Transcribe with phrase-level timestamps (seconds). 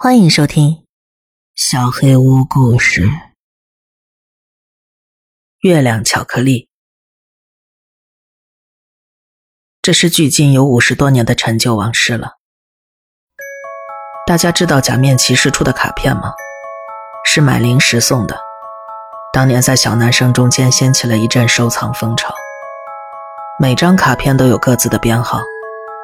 [0.00, 0.70] 欢迎收听
[1.56, 3.02] 《小黑屋故事》。
[5.58, 6.68] 月亮巧克力，
[9.82, 12.34] 这是距今有五十多年的陈旧往事了。
[14.24, 16.32] 大家知道假面骑士出的卡片吗？
[17.24, 18.38] 是买零食送的。
[19.32, 22.32] 当年在小男生中间掀起了一阵收藏风潮。
[23.58, 25.42] 每张卡片都有各自的编号，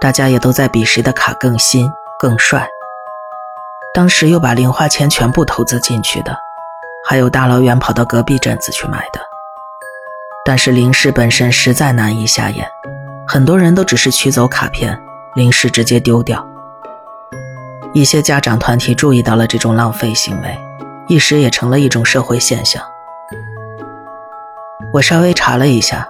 [0.00, 2.66] 大家也都在比谁的卡更新、更帅。
[3.94, 6.34] 当时又把零花钱全部投资进去的，
[7.06, 9.20] 还有大老远跑到隔壁镇子去买的。
[10.46, 12.66] 但是零食本身实在难以下咽，
[13.28, 14.98] 很多人都只是取走卡片，
[15.34, 16.44] 零食直接丢掉。
[17.92, 20.58] 一些家长团体注意到了这种浪费行为，
[21.06, 22.82] 一时也成了一种社会现象。
[24.94, 26.08] 我稍微查了一下，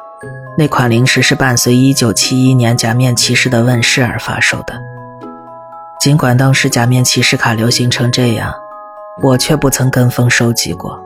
[0.57, 4.81] 那款零食是伴随1971年假面骑士的问世而发售的。
[6.03, 8.53] 尽管当时假面骑士卡流行成这样，
[9.23, 11.01] 我却不曾跟风收集过。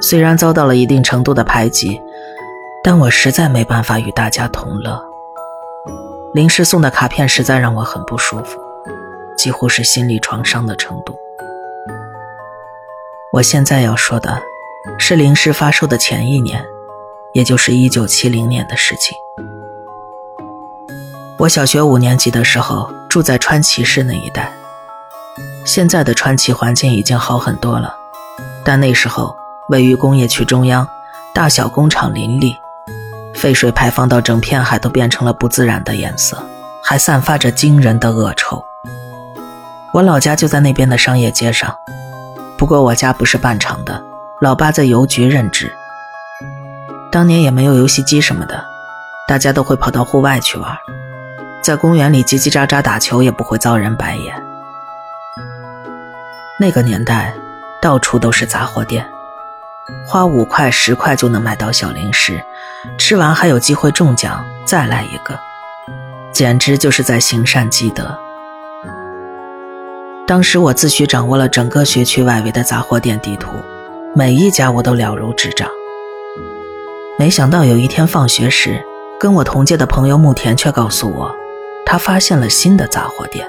[0.00, 2.00] 虽然遭到了一定程度的排挤，
[2.82, 4.98] 但我实在没办法与大家同乐。
[6.32, 8.58] 临时送的卡片实在让我很不舒服，
[9.36, 11.14] 几乎是心理创伤的程度。
[13.34, 14.40] 我现在要说的，
[14.98, 16.64] 是临时发售的前一年，
[17.34, 19.14] 也就是一九七零年的事情。
[21.38, 24.52] 我小学五年级的时候住在川崎市那一带，
[25.64, 27.94] 现在的川崎环境已经好很多了，
[28.64, 29.36] 但那时候
[29.68, 30.86] 位于工业区中央，
[31.32, 32.56] 大小工厂林立，
[33.34, 36.44] 废水排放到整片海都变成了不自然的颜色，
[36.82, 38.60] 还散发着惊人的恶臭。
[39.92, 41.72] 我老家就在那边的商业街上，
[42.56, 44.02] 不过我家不是办厂的，
[44.40, 45.72] 老爸在邮局任职。
[47.12, 48.66] 当年也没有游戏机什么的，
[49.28, 50.76] 大家都会跑到户外去玩。
[51.62, 54.42] 在公园里叽叽喳喳打球也不会遭人白眼。
[56.60, 57.34] 那个年代，
[57.80, 59.06] 到处都是杂货店，
[60.06, 62.42] 花五块十块就能买到小零食，
[62.98, 65.38] 吃完还有机会中奖，再来一个，
[66.32, 68.18] 简直就是在行善积德。
[70.26, 73.52] 当时我自诩掌握了整个学区外围的杂货店地图，
[74.14, 75.68] 每一家我都了如指掌。
[77.18, 78.84] 没想到有一天放学时，
[79.18, 81.34] 跟我同届的朋友木田却告诉我。
[81.90, 83.48] 他发现了新的杂货店，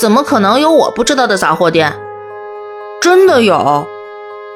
[0.00, 1.92] 怎么可能有我不知道的杂货店？
[3.02, 3.86] 真的有，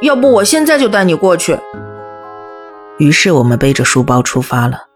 [0.00, 1.60] 要不我现在就带你过去。
[2.96, 4.86] 于是我们背着书包出发了，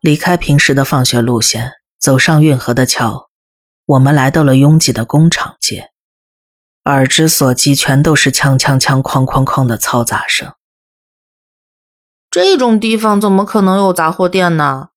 [0.00, 3.28] 离开平时的放学路线，走上运河的桥，
[3.86, 5.90] 我们来到了拥挤的工厂街，
[6.86, 10.52] 耳之所及全都是锵锵锵、哐哐哐的嘈杂声。
[12.28, 14.88] 这种地方怎么可能有杂货店呢？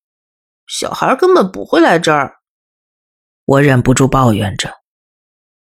[0.70, 2.36] 小孩根本不会来这儿，
[3.46, 4.76] 我忍不住抱怨着。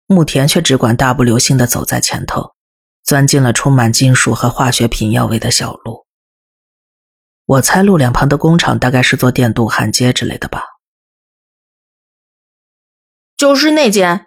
[0.07, 2.55] 牧田却只管大步流星的走在前头，
[3.05, 6.07] 钻进了充满金属和化学品药味的小路。
[7.47, 10.65] 我猜路两旁的工厂大概是做电镀焊接之类的吧。
[13.37, 14.27] 就是那间。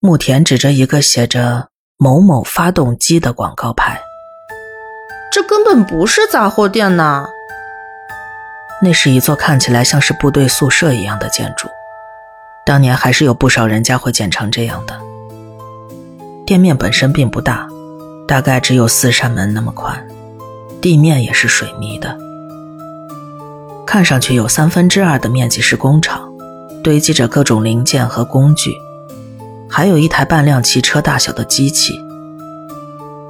[0.00, 4.00] 牧田指着一个写着“某某发动机”的广告牌。
[5.30, 7.28] 这根本不是杂货店呐。
[8.84, 11.68] 那是一座看起来像是部队宿舍一样的建筑，
[12.66, 15.00] 当年还是有不少人家会建成这样的。
[16.44, 17.68] 店面本身并不大，
[18.26, 20.04] 大概只有四扇门那么宽，
[20.80, 22.18] 地面也是水泥的。
[23.86, 26.28] 看上去有三分之二的面积是工厂，
[26.82, 28.72] 堆积着各种零件和工具，
[29.70, 31.94] 还有一台半辆汽车大小的机器。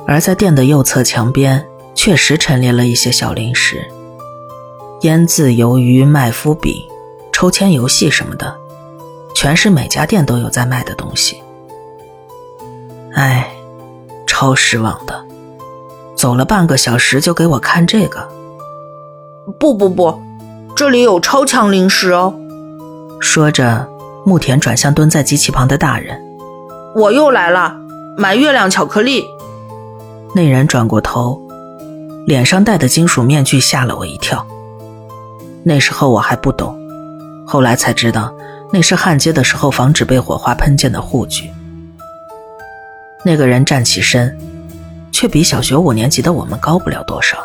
[0.06, 3.86] 而在店的右侧墙边，确实陈列了一些小零食。
[5.02, 6.76] 腌渍鱿鱼、麦麸饼、
[7.32, 8.56] 抽签游戏什么的，
[9.34, 11.42] 全是每家店都有在卖的东西。
[13.12, 13.52] 哎，
[14.28, 15.24] 超失望的！
[16.14, 18.28] 走了半个小时就给我看这个。
[19.58, 20.22] 不不不，
[20.76, 22.32] 这里有超强零食哦。
[23.20, 23.88] 说着，
[24.24, 26.16] 木田转向蹲在机器旁的大人
[26.94, 27.75] ：“我又来了，
[28.16, 29.26] 买月亮巧克力。”
[30.32, 31.43] 那人转过头，
[32.25, 34.46] 脸上戴的金属面具吓了我一跳。
[35.64, 36.76] 那时候我还不懂，
[37.47, 38.35] 后来才知道，
[38.73, 41.53] 那是焊接的时候防止被火花喷溅的护具。
[43.25, 44.37] 那个人站起身，
[45.12, 47.38] 却比小学五年级的我们高不了多少。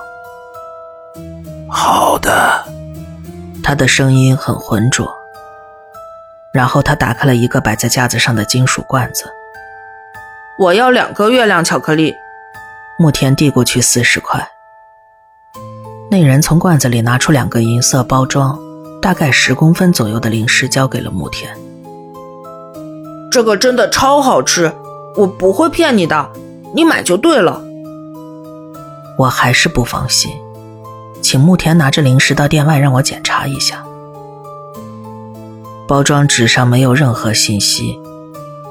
[1.69, 2.65] 好的，
[3.63, 5.07] 他的声音很浑浊。
[6.51, 9.25] 然后他打开了一个摆在架子上的金属罐子。
[10.57, 12.15] 我要两个月亮巧克力。
[12.97, 14.49] 慕田递过去四十块。
[16.09, 18.57] 那人从罐子里拿出两个银色包装、
[19.01, 21.53] 大概十公分左右的零食，交给了慕田。
[23.29, 24.71] 这个真的超好吃，
[25.15, 26.29] 我不会骗你的，
[26.73, 27.61] 你买就对了。
[29.17, 30.31] 我还是不放心，
[31.21, 33.83] 请慕田拿着零食到店外让我检查一下。
[35.87, 37.99] 包装纸上没有任何信息，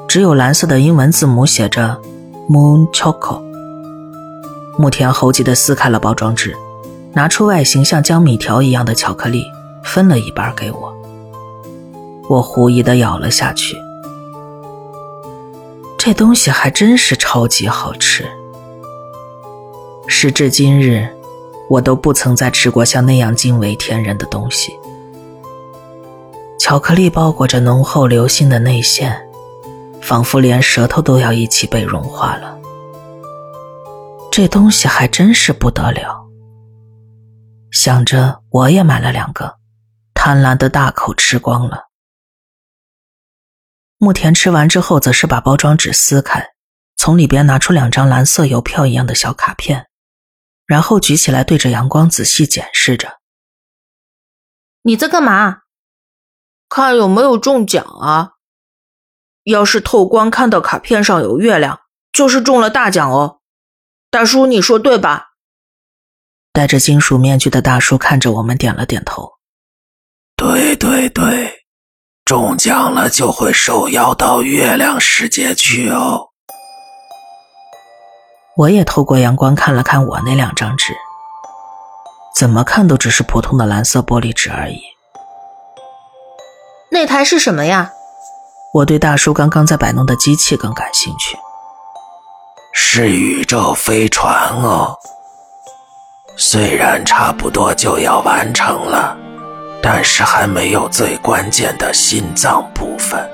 [0.09, 2.01] 只有蓝色的英文字母写着
[2.49, 3.43] “Moon Choco”。
[4.79, 6.57] 慕田猴急地撕开了包装纸，
[7.17, 9.51] 拿出外形像江米条一样的巧克力，
[9.83, 10.95] 分了一半给我。
[12.29, 13.75] 我狐疑的咬了下去。
[15.97, 18.29] 这东西还真是超级好吃。
[20.07, 21.09] 时至今日，
[21.71, 24.79] 我都不曾再吃过像那样惊为天人的东西。
[26.59, 29.27] 巧克力包裹着浓厚流心的内馅，
[30.03, 32.59] 仿佛连舌头都要一起被融化了。
[34.31, 36.26] 这东西还真是不得了。
[37.79, 39.59] 想着，我也买了两个，
[40.15, 41.89] 贪婪的大口吃光了。
[43.99, 46.55] 慕田吃完之后，则是把包装纸撕开，
[46.97, 49.89] 从里边拿出两张蓝色邮票一样的小卡片，
[50.65, 53.19] 然后举起来对着阳光仔细检视着。
[54.81, 55.59] 你在干嘛？
[56.71, 58.33] 看有没有中奖啊？
[59.43, 63.43] 要是透光看到卡片上有月亮，就是中了大奖哦。
[64.11, 65.36] 大叔，你说对吧？
[66.57, 69.33] 戴着金属面具的大叔看着我们，点了点头。
[70.37, 71.53] 对对对。
[72.25, 76.29] 中奖了就会受邀到月亮世界去哦。
[78.57, 80.95] 我也透过阳光看了看我那两张纸，
[82.35, 84.81] 怎么看都只是普通的蓝色玻璃纸而已。
[86.91, 87.93] 那台是什么呀？
[88.73, 91.37] 我对大叔刚刚在摆弄的机器更感兴趣。
[92.73, 94.97] 是宇宙飞船哦，
[96.37, 99.19] 虽然差不多就要完成了。
[99.83, 103.25] 但是还没有最关键的心脏部分。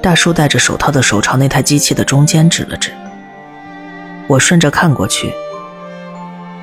[0.00, 2.92] 大叔戴着手套的手朝那台机器的中间指了指。
[4.28, 5.32] 我顺着看过去，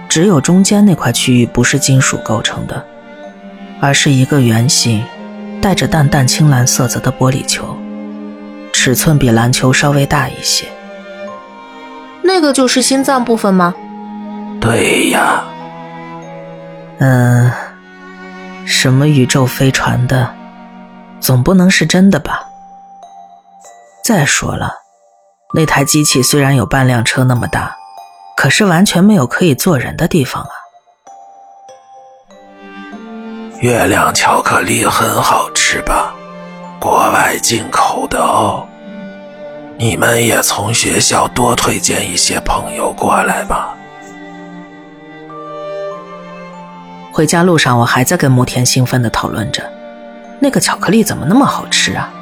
[0.07, 2.86] 只有中间那块区域不是金属构成的，
[3.81, 5.04] 而是一个圆形、
[5.62, 7.78] 带着淡淡青蓝色泽的玻璃球，
[8.72, 10.66] 尺寸比篮球稍微大一些。
[12.22, 13.75] 那个就是心脏部分吗？
[14.68, 15.46] 对呀。
[17.00, 17.50] 嗯。
[18.66, 20.30] 什么宇宙飞船的，
[21.22, 22.44] 总不能是真的吧？
[24.04, 24.74] 再说了，
[25.54, 27.78] 那台机器虽然有半辆车那么大，
[28.36, 30.52] 可是完全没有可以坐人的地方啊！
[33.62, 36.13] 月亮巧克力很好吃吧？
[36.78, 38.68] 国外进口的哦。
[39.78, 43.76] 你们也从学校多推荐一些朋友过来吧。
[47.18, 49.64] 回家路上，我还在跟慕田兴奋地讨论着，
[50.40, 52.14] 那个巧克力怎么那么好吃啊？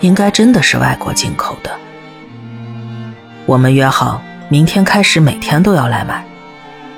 [0.00, 1.70] 应该真的是外国进口的。
[3.44, 6.24] 我们约好明天开始每天都要来买，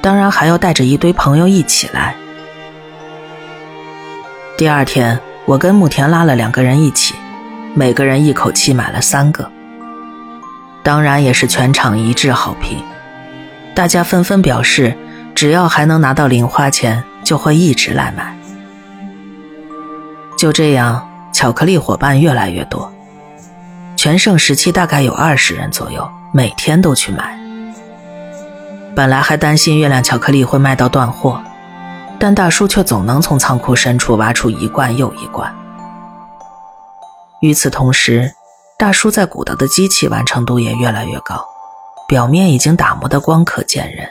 [0.00, 2.14] 当然还要带着一堆朋友一起来。
[4.56, 7.16] 第二天，我跟慕田拉了两个人一起，
[7.74, 9.50] 每个人一口气买了三个，
[10.84, 12.80] 当然也是全场一致好评，
[13.74, 14.96] 大家纷纷表示。
[15.44, 18.34] 只要还能拿到零花钱，就会一直来买。
[20.38, 22.90] 就这样，巧克力伙伴越来越多，
[23.94, 27.38] 全盛时期大概有二十人左右，每天都去买。
[28.96, 31.42] 本来还担心月亮巧克力会卖到断货，
[32.18, 35.54] 但大叔却总能从仓库深处挖出一罐又一罐。
[37.42, 38.32] 与此同时，
[38.78, 41.46] 大叔在鼓捣的机器完成度也越来越高，
[42.08, 44.08] 表面已经打磨得光可见人。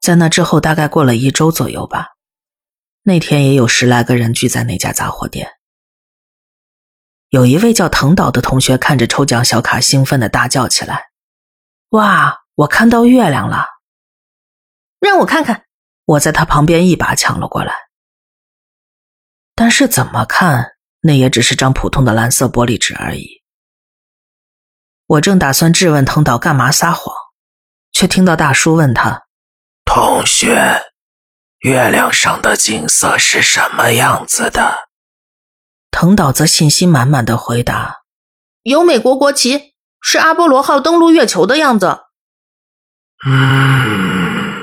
[0.00, 2.08] 在那之后，大概过了一周左右吧。
[3.02, 5.52] 那天也有十来个人聚在那家杂货店。
[7.28, 11.10] 有一位叫藤岛的同学看着抽奖小卡，兴奋的大叫起来
[11.90, 13.66] ：“哇，我看到月亮了！”
[15.00, 15.64] 让我看看。
[16.06, 17.72] 我在他旁边一把抢了过来。
[19.54, 23.42] 但是怎么看，那也只是张普通的蓝色玻璃纸而已。
[25.06, 27.14] 我正打算质问藤岛干嘛撒谎，
[27.92, 29.26] 却听到大叔问他。
[29.92, 30.84] 同学，
[31.62, 34.88] 月亮上的景色是什么样子的？
[35.90, 37.96] 藤岛则信心满满的回答
[38.62, 42.02] ：“有美国国旗，是阿波罗号登陆月球的样子。”
[43.26, 44.62] 嗯，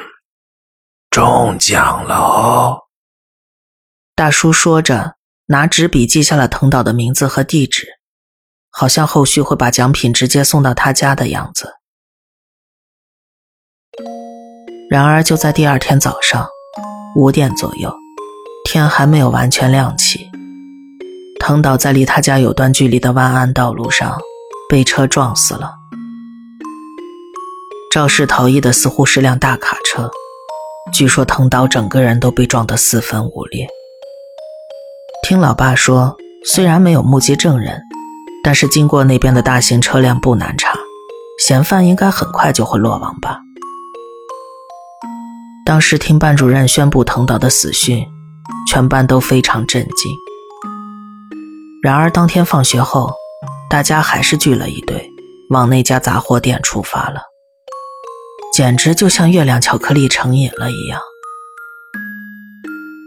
[1.09, 2.79] 中奖了哦！
[4.15, 5.17] 大叔说着，
[5.47, 7.85] 拿纸笔记下了藤岛的名字和地址，
[8.69, 11.73] 好像后续会把奖品直接送到他家的样子。
[14.89, 16.47] 然而，就在第二天早上
[17.15, 17.93] 五点左右，
[18.63, 20.29] 天还没有完全亮起，
[21.41, 24.17] 藤岛在离他家有段距离的万安道路上
[24.69, 25.73] 被车撞死了。
[27.93, 30.09] 肇事逃逸的似乎是辆大卡车，
[30.93, 33.67] 据说藤岛整个人都被撞得四分五裂。
[35.27, 36.15] 听老爸说，
[36.45, 37.81] 虽然没有目击证人，
[38.41, 40.77] 但是经过那边的大型车辆不难查，
[41.45, 43.41] 嫌犯应该很快就会落网吧。
[45.67, 48.07] 当时听班主任宣布藤岛的死讯，
[48.65, 50.15] 全班都非常震惊。
[51.83, 53.11] 然而，当天放学后，
[53.69, 55.11] 大家还是聚了一堆，
[55.49, 57.19] 往那家杂货店出发了。
[58.53, 61.01] 简直就像月亮巧克力成瘾了一样。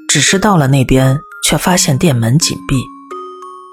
[0.07, 2.77] 只是到了那边，却发现店门紧闭，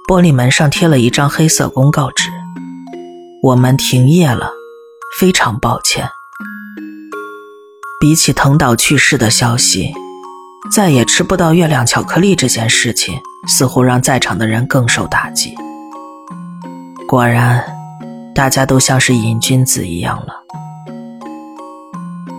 [0.07, 2.29] 玻璃门上贴了一张黑色公告纸
[3.43, 4.49] ：“我们停业了，
[5.19, 6.09] 非常抱歉。”
[7.99, 9.91] 比起藤岛去世的消息，
[10.71, 13.19] 再也吃不到月亮巧克力这件事情。
[13.47, 15.55] 似乎让在场的人更受打击。
[17.07, 17.63] 果然，
[18.35, 20.33] 大家都像是瘾君子一样了。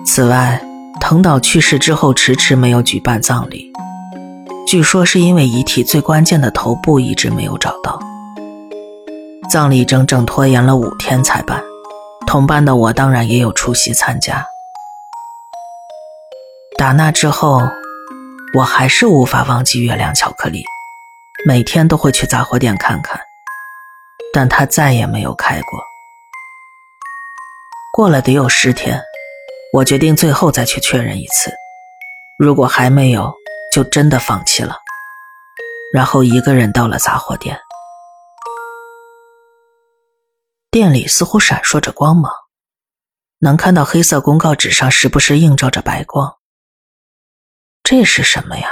[0.04, 0.62] 此外，
[1.00, 3.72] 藤岛去世之后迟迟没有举办葬礼，
[4.66, 7.98] 据说是因为遗体最关键的头部一直没有找到。
[9.48, 11.62] 葬礼整整拖延了五天才办，
[12.26, 14.44] 同班的我当然也有出席参加。
[16.78, 17.60] 打那之后，
[18.54, 20.62] 我还是无法忘记月亮巧克力。
[21.44, 23.20] 每天都会去杂货店看看，
[24.32, 25.82] 但它再也没有开过。
[27.92, 29.02] 过了得有十天，
[29.72, 31.52] 我决定最后再去确认一次。
[32.38, 33.34] 如果还没有，
[33.72, 34.76] 就真的放弃了。
[35.92, 37.58] 然后一个人到了杂货店，
[40.70, 42.32] 店里似乎闪烁着光芒，
[43.40, 46.37] 能看到黑色公告纸上时不时映照着白光。
[47.90, 48.68] 这是什么呀？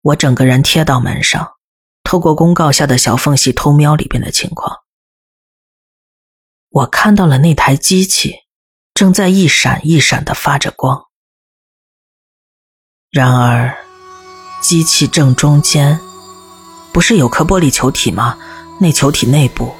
[0.00, 1.54] 我整个人贴到门上，
[2.04, 4.84] 透过公告下的小缝隙偷瞄里边的情况。
[6.68, 8.36] 我看到了那台机器
[8.94, 11.06] 正在一闪一闪的发着光。
[13.10, 13.76] 然而，
[14.62, 15.98] 机器正中间
[16.92, 18.38] 不是有颗玻璃球体吗？
[18.80, 19.74] 那球体内部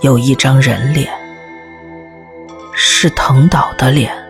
[0.00, 1.16] 有一张人脸，
[2.74, 4.27] 是藤岛的脸。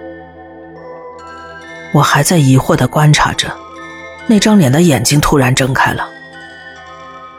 [1.93, 3.49] 我还在疑惑的观察着。
[4.27, 6.07] 那张脸的眼睛突然睁开了，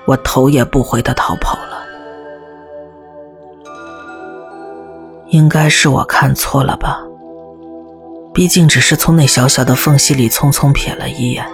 [0.06, 1.80] 我头也不回的逃跑了。
[5.28, 7.00] 应该是我看错了吧？
[8.34, 11.46] 毕竟只是从那小小的缝隙里匆匆瞥了一眼，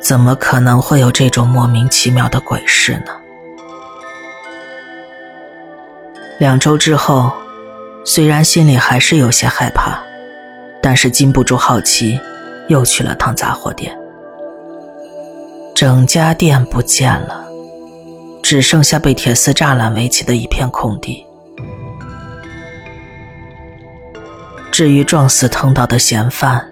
[0.00, 3.12] 怎么可能会有这种莫名其妙的鬼事呢？
[6.38, 7.32] 两周之后，
[8.04, 9.98] 虽然心里还是有些害怕，
[10.86, 12.20] 但是禁不住好奇。
[12.68, 13.96] 又去了趟杂货店，
[15.72, 17.46] 整家店不见了，
[18.42, 21.24] 只剩下被铁丝栅栏围起的一片空地。
[24.72, 26.68] 至于撞死藤岛的嫌犯，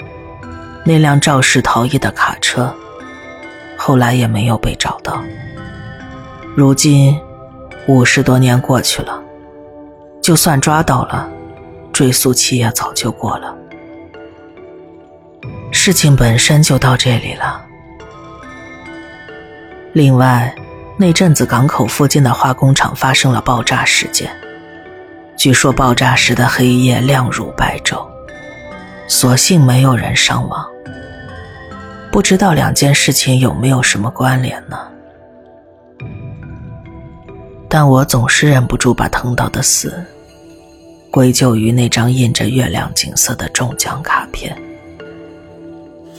[0.85, 2.75] 那辆肇事逃逸的卡车，
[3.77, 5.23] 后来也没有被找到。
[6.57, 7.17] 如今
[7.87, 9.23] 五十多年过去了，
[10.21, 11.29] 就算抓到了，
[11.93, 13.55] 追诉期也早就过了。
[15.87, 17.63] 事情本身就到这里了。
[19.93, 20.51] 另外，
[20.97, 24.35] 那阵子港口附近的化工厂发生了爆炸事件，
[25.37, 28.03] 据说爆炸时的黑夜亮如白昼，
[29.07, 30.67] 所幸没有人伤亡。
[32.11, 34.79] 不知道两件事情有没有什么关联呢？
[37.69, 40.03] 但我总是忍不住把藤岛的死
[41.11, 44.57] 归咎于那张印着月亮景色的中奖卡片。